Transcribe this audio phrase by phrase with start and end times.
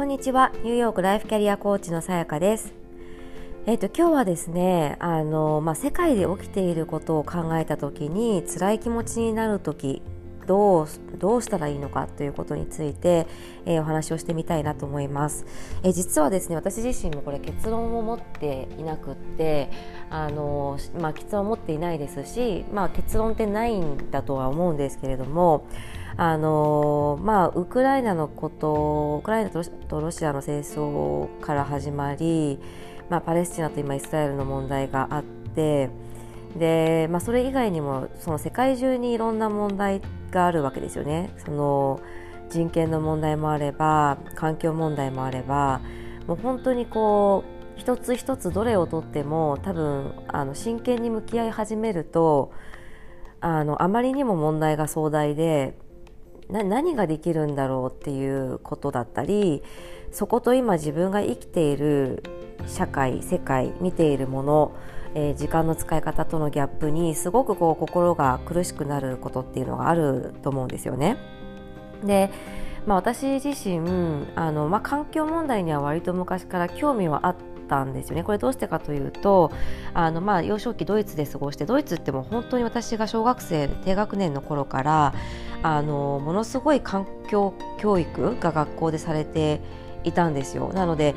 [0.00, 0.50] こんにちは。
[0.64, 2.72] ニューヨークライフキャリアコーチのさやかです。
[3.66, 10.00] えっ、ー、と今日はですねあのまあ、世界で起きていることを考えた時に辛い気持ちになる時
[10.50, 13.28] どうどうしたらいいのかということについて、
[13.66, 15.46] えー、お話をしてみたいなと思います、
[15.84, 19.70] えー、実はですね私自身もこれ結論を持っていなくって
[20.10, 25.68] あの、まあ、結論を持っていないですし、まあ、結論ってないんだとは思うんですけれども
[26.16, 32.58] あのまあ、ウクライナのことウクライナとロシアの戦争から始まり、
[33.08, 35.88] まあ、パレスチナと今イスラエルの問題があって
[36.58, 41.32] で、まあ、それ以外にもその世界中にいろんな問題があるわけですよね。
[41.38, 42.00] その
[42.50, 45.80] 人権の問題もあれば環境問題もあれば
[46.26, 52.52] もう本当にこう一つ一つどれをとっても多分あの真剣に向き合い始めると
[53.40, 55.78] あのあまりにも問題が壮大で
[56.50, 59.62] 何ができるんだろうっていうことだったり
[60.10, 62.22] そこと今自分が生きている
[62.66, 64.76] 社会世界見ているもの
[65.14, 71.16] えー、時間の使い方とのギャップにすごくこう心が苦しくなることっていうのがあると思うんですよね。
[72.04, 72.30] で
[72.86, 77.36] まあ、私自身あの、まあ、環境問題には割と昔から興味はあっ
[77.68, 78.24] たんですよね。
[78.24, 79.52] これどうしてかというと
[79.94, 85.14] あの、まあ、幼少期ドイツで過ごしてドイツっても本当に私が小学生低学年の頃から
[85.62, 89.60] あのものすごい環境教育が学校でされて
[90.04, 90.72] いたんですよ。
[90.72, 91.14] なので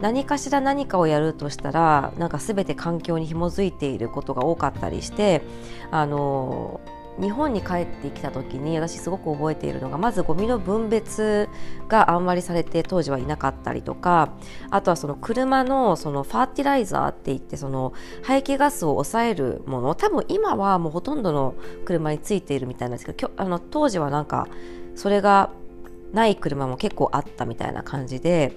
[0.00, 5.42] 何かしら何かをやるとしたらなんか全て環境に紐づいていることが多かったりして
[5.90, 6.80] あの
[7.20, 11.48] 日本に帰ってきた時に私すごく覚えているのがまずゴミの分別
[11.88, 14.32] があんまりされて当時はいなかったりとか
[14.70, 24.46] あとはその車のそのファーティライザーって言ってその排気ガスを抑えるもの多分今はもうほとんどの車についているみたいなんですけどあの当時はなんか
[24.94, 25.50] それが
[26.12, 28.52] ない車も結構あったみたいな感じで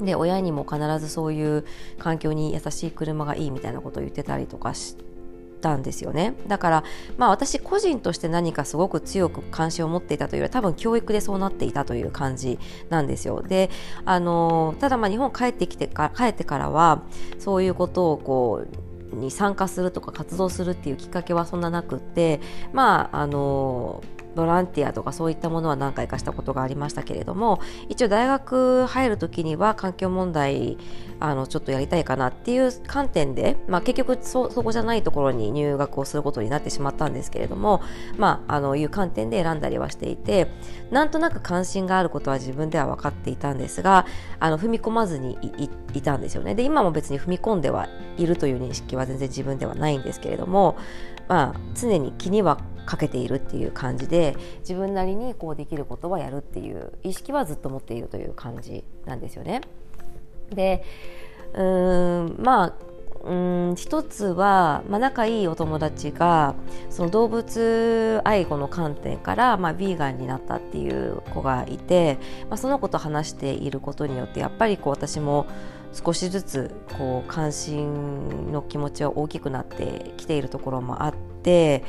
[0.00, 1.64] で親にも必ずそういう
[1.98, 4.96] 環境に優しい車がいいみたいなことを言ってたりとかし
[5.62, 6.34] たんですよね。
[6.48, 6.84] だから
[7.16, 12.58] まあ私個人として何かすごく強く関心を持っていたというより多分教育でそうなっていたという感じ
[12.90, 13.42] なんですよ。
[13.42, 13.70] で
[14.04, 17.02] あのただまあ日本帰ってきてか帰ってからは
[17.38, 18.64] そういうことをこ
[19.12, 22.40] うに参加するとか活動するっていうきっかけはそんななくって
[22.72, 24.02] まああの
[24.34, 30.78] ボランティアとかそういったものは何回かしたことがありましたけれども一応大学入る時には環境問題
[31.20, 37.80] あのちょっとやりたいかなっていう観点で、まあ、結局そこじゃないところに入学をすることになってしまったんですけれども、
[38.18, 40.48] まあ、あのいう観点で選んだりはしていて
[40.90, 44.06] なんとなく関心があることは自分では分かっていたんですが
[44.40, 45.38] あの踏み込まずに
[45.94, 46.54] いたんですよね。
[46.54, 50.76] で今も別に踏み込んではいるという認識は全然自分ではないんですけれども、
[51.28, 59.60] まあ、常に気にはかけているっていう感じで自分なりにこうできることはやるっていう意識はずっと持っているという感じなんですよね。
[60.50, 60.84] で
[61.54, 62.74] うーんまあ
[63.24, 66.54] うん一つは、まあ、仲いいお友達が
[66.90, 72.18] その動物愛護の観点から、まあ、ヴィーガンになったっていう子がいて、
[72.48, 75.46] まあ、その子と話していることによってやっぱりこう私も
[75.92, 81.84] 少しずつこう関心の気持ちは大きくなってきているところもあって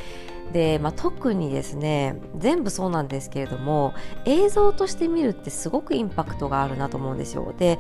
[0.52, 3.94] で、まあ、特にですね全部そうなんですけれども
[4.26, 7.54] 映像として見るってすごくインパクトがあるなと思うんですよ。
[7.58, 7.80] で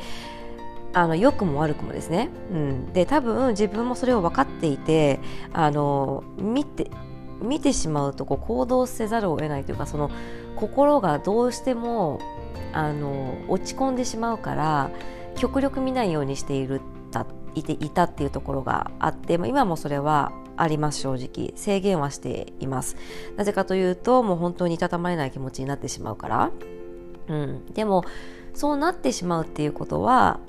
[0.96, 5.20] あの良くも悪くもですね、うん、で多分自分もそれを分かっていて
[5.52, 6.92] あの見て
[7.42, 10.12] 見てしまうとこう行動せざるを得ないというかその
[10.56, 12.20] 心がどうしても
[12.74, 14.92] あの落ち込んでしまうから
[15.36, 21.54] 極力見ないようにしているたいていたっていうところがあって、まあ、今もそれはあります正直。
[21.56, 22.96] 制限はしています。
[23.38, 26.52] なぜかというともう本当にいたたまれない気持ちになってしまうから、
[27.28, 28.04] うん、でも
[28.54, 30.40] そうなってしまうっていうことは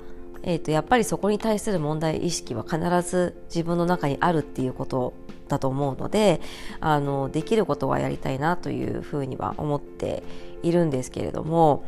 [0.47, 5.13] えーと、やっぱりそこに対する問題意識は必ず自分の中にあるっていうこと
[5.47, 6.39] だと思うので
[6.79, 10.23] あのできることはやりたいなというふうには思って
[10.61, 11.83] いるんですけれども、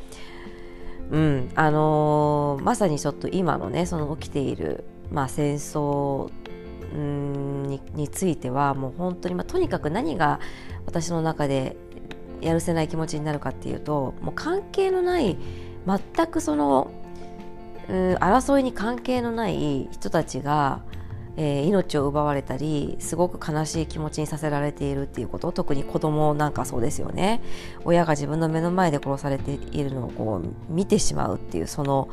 [1.12, 1.52] うん。
[1.56, 6.30] あのー、まさにちょっと今のねその起きている、まあ、戦争
[6.94, 10.40] にについてはもう本当に、まあ、とにかく何が
[10.86, 11.76] 私の中で
[12.42, 15.38] やるせない気持ちになるかっていうともう関係のない
[15.86, 16.92] 全くその
[17.90, 20.82] うん争いに関係のない人たちが、
[21.40, 27.42] えー、命を奪われたりすごく悲しい気持ちにさせられているっていうこと特に子供なんかそうですよね。
[27.86, 32.10] 親が自分の目の前で殺されているのをこう見てしまうっていうその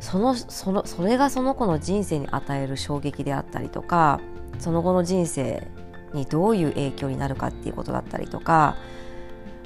[0.00, 4.20] そのそのそれがその子の人生に与える衝撃であったりとか
[4.60, 5.66] その後の人生
[6.14, 8.76] にどういう影響になるかっていうことだったりとか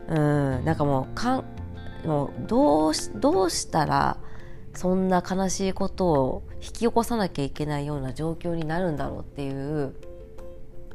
[0.08, 1.44] うんなんかもうかん
[2.04, 4.16] もうどうしどうしたら
[4.74, 9.94] そんな悲しいことを引き起こさなきゃいけないような状況になるんだろうっていう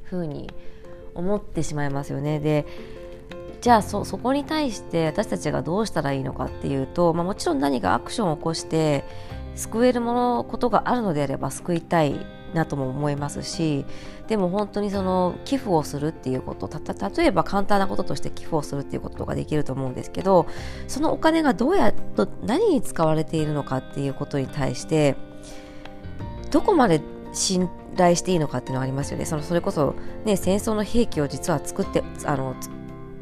[0.04, 0.50] ふうに
[1.13, 2.39] 思ってしまいますよね。
[2.39, 2.66] で
[3.62, 9.04] じゃあそこに対して私たちがどうしたらいいのかっていうと、まあ、もちろん何かアクションを起こして
[9.56, 12.24] 救えるものことがあるのであれば救いたい
[12.56, 13.86] なとも思いますし
[14.28, 20.48] でも本当にその寄付をするっていうこと例えば簡単なこととして寄付をするっていうことができると思うんですけど
[20.88, 25.16] そのお金がどうやって何に使われているのかっていうことに対して
[26.52, 27.02] どこまで
[27.34, 29.25] 信頼していいのかっていうのがありますよね。
[29.25, 32.56] そのそれこそ、ね、戦争の兵器を実は作ってあの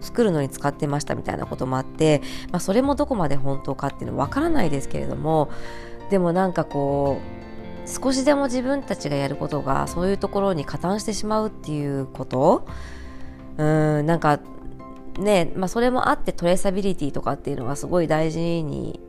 [0.02, 2.22] 作るのに使ってましたみたいなこともあって、
[2.52, 5.50] まあ、それもどこまで本当かっていうのは分からないですけれども
[6.10, 7.43] でもなんかこう
[7.86, 12.66] 少しでも自分たちがやることがそういうところに加担してしまうっていうこと？
[13.58, 14.40] うんなんか
[15.20, 19.00] ねまあそれもあってトレーサビリティとかっていうのがすごい大事に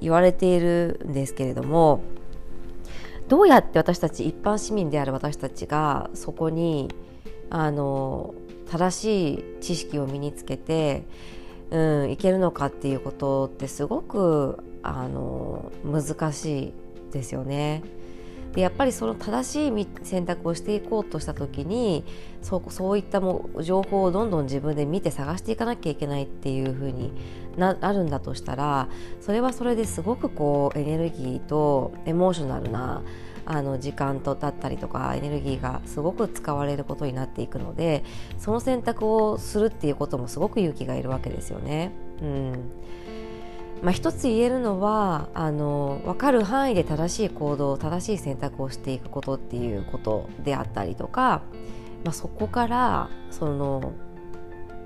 [0.00, 2.02] 言われているんですけれども
[3.28, 6.94] どうやって私たち一般市民である私たちがそこに
[7.48, 8.34] あの
[8.70, 11.04] 正しい知識を身につけて、
[11.70, 16.72] うん、いけるのかっていうことってすごくあの難しい
[17.12, 17.82] ですよね。
[18.54, 22.04] でやっぱりその正しい選択をしていこうとした時に
[22.42, 27.12] そそういったも情報をどんどん自分で見て探していかなきゃいけないっていう風に
[27.56, 28.88] ななるんだとしたら
[29.20, 33.02] それはそれですごくこうエネルギーとエモーショナルな
[33.46, 38.04] あの時間とだったりとかエネルギーがすごく使われることになっていくので
[38.38, 41.92] その選択をするっていうこともすごく勇気がいるわけですよね。
[42.22, 42.70] うん
[43.82, 51.42] まあ、一つ言えるのはあの分かる範囲で正しい行動正しい選択をしていくことっていうことであったりとか、
[52.04, 53.92] まあ、そこからその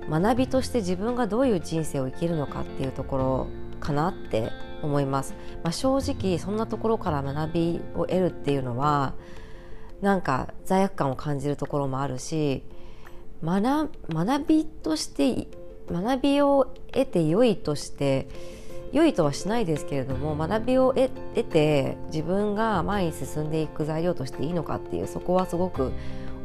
[0.09, 3.47] 学びとして自分がどういう人生を生きるのかっていうところ
[3.79, 4.51] かなって
[4.81, 5.33] 思います、
[5.63, 9.13] まあ、正直そんなところから学びを得るっていうのは
[10.01, 12.63] なんか罪悪感を感じるところもあるし
[13.43, 15.47] 学学びとして
[15.91, 18.27] 学びを得て良いとして
[18.91, 21.09] 良いとはしないですけれども学びを得
[21.43, 25.91] て自分が前に進んでいく材料としていいのかっていうそこはすごく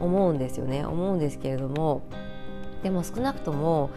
[0.00, 0.84] 思うんですよね。
[0.84, 2.02] 思うんですけれども
[2.82, 3.90] でも少なくとも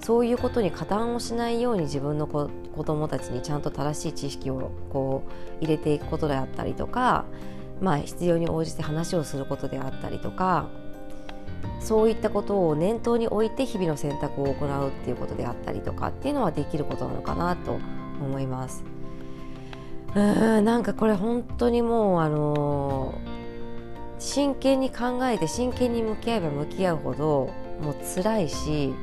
[0.00, 2.50] そういうことに加担をしないように自分の子
[2.84, 5.22] どもたちにちゃんと正しい知識をこ
[5.60, 7.24] う入れていくことであったりとか、
[7.80, 10.68] まあ、必要に応じて話をすることであったりとか
[11.80, 17.78] そういったことを念頭に置いて日々の選択を行うっていうことであったりとかっていうのはできることなのかなと
[18.20, 18.84] 思います。
[20.14, 23.14] うんなんかこれ本当にもうあの
[24.18, 27.50] 真剣に考えて真剣に向き合えば向き合うほど
[27.82, 28.94] もう辛いし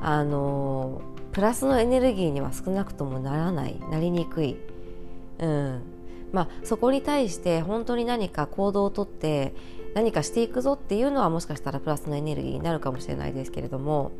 [0.00, 1.00] あの
[1.32, 4.56] プラスのエネルギーには少なくともならないなりにくい、
[5.38, 5.93] うん
[6.34, 9.54] まあ、そこに対して本当に何か行動をとって
[9.94, 14.10] 何かしていくぞっていうのはもしかしたらプラスのエネルギーになるかもしれないですけれども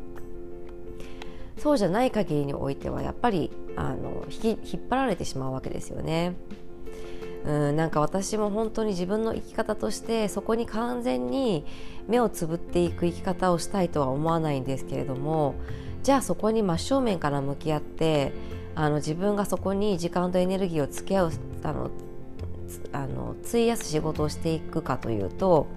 [1.57, 6.35] そうじゃない限りにおいてはやっぱりあの引き引っ張られてしまうわけですよね。
[7.45, 11.65] うんなんか私も本当に自分の生き方としてそこに完全に
[12.07, 15.53] 目をつぶっていく生き方をしたいとは思わないんですけれども
[16.01, 18.33] じゃあそこに真正面から向き合って
[18.73, 21.31] あの自分がそこに時間とエネルギーを付き合う
[21.63, 21.89] あの
[22.91, 25.67] あの費やす仕事をしていくかというと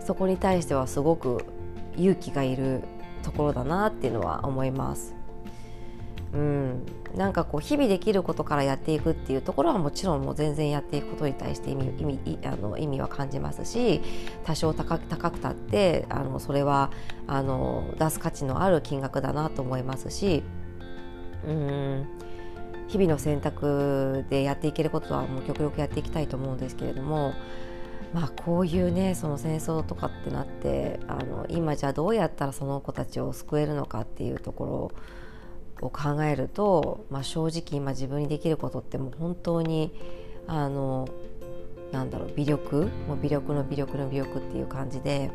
[0.00, 1.44] そこに対してはすごく
[1.96, 2.82] 勇気がいる
[3.22, 5.14] ところだなっていうのは思います。
[6.32, 14.00] うん、なんかこう日々できることからやっていくっていうところはもちろんもう全然やっていくことに対して意味意味あの意味は感じますし
[14.44, 16.92] 多少高く高くたってあのそれは
[17.26, 20.44] あの出す価値のある金額だなと思いますし
[21.48, 22.06] うん
[22.90, 27.32] 日々の選択でやっていけることはもう極力やっていきたいと思うんですけれども。
[28.12, 34.92] まあ、こういうねその戦争とかってなってあの今じゃあどうやったらその子たちを救えるのかっていうとこ
[35.80, 39.94] ろを考えると、まあ、正直今自分にできることってもう本当に
[40.48, 41.08] あの
[41.92, 42.90] なんだろう微力？
[43.06, 45.30] もう微力の微力の微力っていう感じで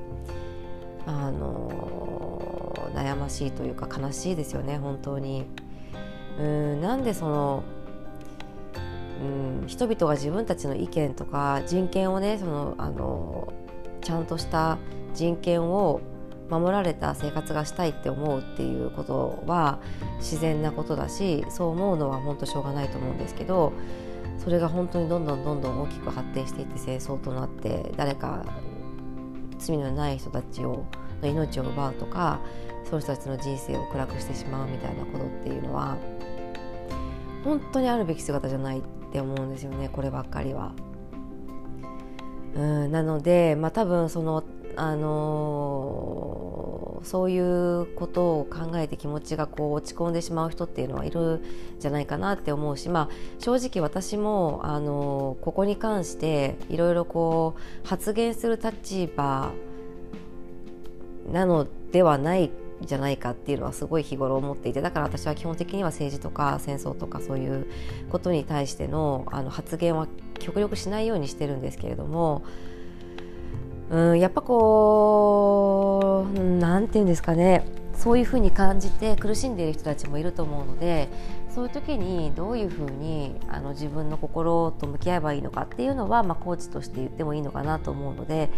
[1.05, 5.45] あの悩ましいというか悲しいですよね本当に。
[6.39, 7.63] うんなんでその
[9.22, 13.54] うん人々が自分たちの意見とか人権をねそのあの
[14.01, 14.77] ちゃんとした
[15.13, 16.01] 人権を
[16.50, 19.80] 守られた生活がしたいって思うっていうことは
[20.18, 23.74] 自然なことだしそう思うのは本当しょうがないと思うんですけど
[24.38, 28.46] それが本当にどんどんどんどん大きく発展していって戦争となって誰か
[29.58, 30.86] 罪のない人たちを
[31.22, 32.39] の命を奪うとか
[32.86, 35.98] その人たちの人生を暗くしてしまうみたいなことっていうのは
[37.43, 38.81] 本当にあるべき姿じゃないっ
[39.12, 40.74] て思うんですよねこればっかりは。
[42.55, 44.41] うんなので、まあ、多分その
[44.77, 51.41] あのー、そういうことを考えて気持ちがこう落ち込んでしまう人っていうのはいるん
[51.79, 59.51] じゃないかなって思うし、まあ、正直私も、あのー、ここに関していろいろこう発言する立場
[61.32, 62.51] なのではない
[62.82, 67.67] じゃないかっていうのはすごい日頃思っていてだから私は基本的には政治とか戦争とかそういう
[68.10, 70.08] ことに対してのあの発言は
[70.39, 72.44] 極力しないようにしてるんですけれども
[73.89, 81.08] うんやっぱこう何て言うんですかねそういうふうに感じて苦しんでいる人たちもいると思うので
[81.50, 88.50] そういう時にどういうふうにあの自分の心と向き合えばいいのかっていうのは、まあ、コーチとして言ってもいいのかなと思うので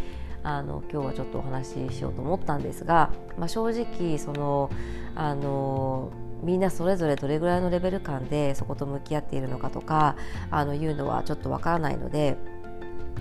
[0.47, 4.71] あの今日はちょっとお話ししようと思ったんですが、まあ、正直その
[5.13, 6.09] あの
[6.41, 10.15] みんなそれぞれどれぐらいのレベル感でそこと向き合っているのかとか
[10.49, 12.37] あのいうのはちょっとわからないので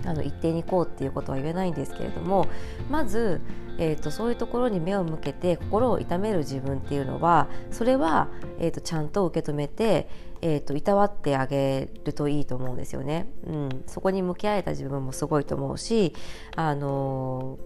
[0.05, 2.47] あの一定にこうっていうことは言えないんですけれども
[2.89, 3.41] まず、
[3.77, 10.09] えーと、そういうところに目を向けて心を痛める自分っていうのはそれは、えーと、ちゃんと受け止めて、
[10.41, 13.27] えーと、いたわってあげるといいと思うんですよね。
[13.45, 16.13] うん、そこに向き合えた自分もすごいと思うし、
[16.55, 17.57] あの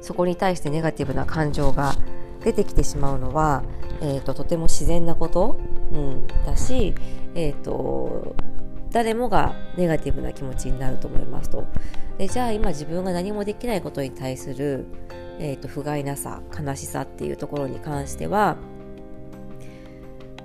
[0.00, 1.94] ー、そこに対してネガティブな感情が
[2.44, 3.64] 出てきてしまうのは、
[4.00, 5.56] えー、ととても自然なこと、
[5.92, 6.94] うん、だし、
[7.34, 8.36] えー、と
[8.90, 11.64] 誰もがネガティブな気持ちになると思いますと。
[12.18, 14.86] でじゃあ今自分が何もできないことに対する、
[15.38, 18.56] えーと、不甲斐なさ悲しさっていうところに関しては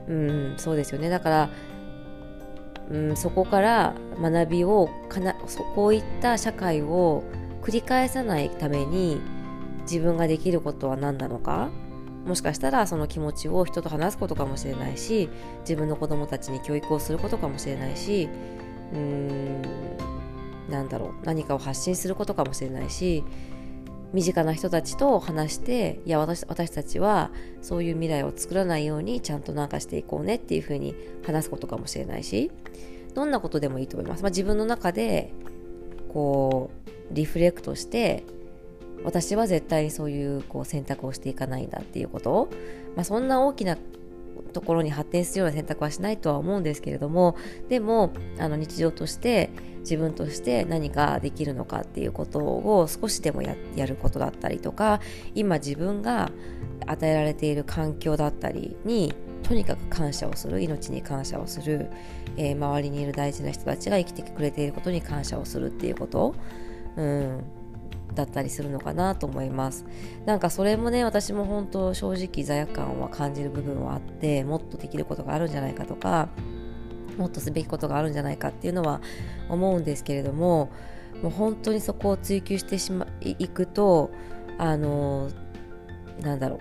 [0.08, 1.10] うんそうですよね。
[1.10, 1.50] だから
[2.92, 5.34] うん、そこから学びをかな
[5.74, 7.24] こういった社会を
[7.62, 9.22] 繰り返さないために
[9.84, 11.70] 自分ができることは何なのか。
[12.25, 15.30] もしかしたらその気持ちを人と話すことかもしれないし
[15.62, 18.30] 自分の子供たちに教育をすることかもしれないし
[18.94, 19.62] うーん
[20.70, 23.24] なんだろう何かを発信することかもしれないし
[24.13, 32.51] 身近な人たちと話していや私私たちはそういう未来を作らないようにちゃんとなんかしていこうねっていうふうに話すことかもしれないし
[33.15, 35.34] どんなことでもいいと思います、まあ、自分の中で
[36.10, 36.70] こ
[37.12, 38.24] うリフレクトして
[39.04, 42.50] 私は絶対にそういうこう選択をしていかないんだっていうこと
[42.96, 43.78] まあ、そんな大きな
[44.54, 47.36] ところに発展するような選択はしないとは思うんですけれども
[47.70, 55.02] でもあの日常として自分として何ができるのかっていうことを少しでもやることだったりとか
[55.36, 56.32] 今自分が
[56.86, 61.90] 与えられている環境だったりにとにかく感謝をする命に感謝をする、
[62.38, 66.36] えー、周りにいる大事な人たちが生きてくれていることに感謝をするっていうこと、
[66.96, 67.44] うん、
[68.13, 69.86] だったりするのかなと思います。
[70.25, 76.29] なんかそれもね私も本当正直罪悪感は感じる部分はあってもっとできることがあるんじゃないかとか
[77.17, 79.01] もっとすべきことがあるんじゃないかっていうのは
[79.50, 80.72] 思うんですけれども
[81.22, 84.12] もう本当にそこを追求してしまいくと
[84.58, 85.29] あの
[86.22, 86.60] なんだろう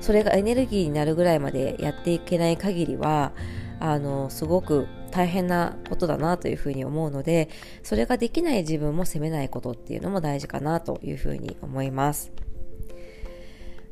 [0.00, 3.32] それがエネルギーになるぐらいまでやっていけない限りは
[3.80, 7.48] あのすごく大変なことだなというふうに思うので
[7.84, 12.32] それができない自分も責めないことっていうのも大事かなというふうに思います。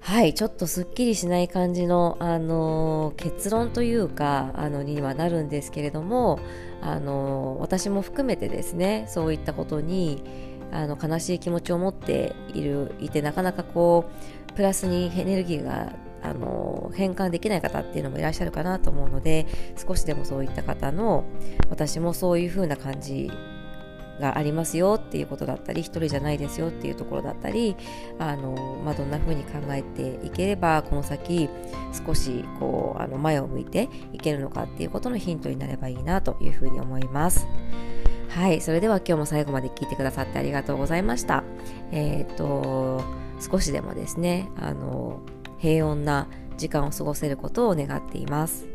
[0.00, 6.40] はいちょっとすっきりしない感じの、あの結論というかあのにはなるんですけれども、
[6.80, 10.24] あの私も含めてですねそういったことに
[10.72, 14.06] あの悲しい気持ちを持っているいてなかなかこ
[14.50, 21.24] うプラスにエネルギーがあの変換できない方っていうのもいらっしゃるかなと思うので少しでもそういった方の
[21.68, 23.30] 私もそういう風な感じ
[24.20, 27.76] がありますよっていうことだったり一人じゃないですよっていうところだったり
[28.18, 31.48] あの、まあ、どんな風に考えていければこの先
[32.06, 37.46] 少しこうあの前を向いていけるのかっていうことのヒントになればいいなというふうに思います。
[38.28, 41.44] はい、それでは今日も最後まで聞いてくださってありがとうございました。
[41.90, 43.02] えっ、と
[43.40, 45.20] 少しでもですねあの
[45.62, 46.26] 平穏な
[46.58, 48.71] 時間を過ごせることを願っています。